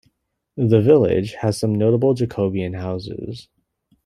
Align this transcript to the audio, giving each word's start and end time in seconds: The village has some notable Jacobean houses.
The 0.57 0.81
village 0.81 1.33
has 1.41 1.59
some 1.59 1.75
notable 1.75 2.15
Jacobean 2.15 2.73
houses. 2.73 3.49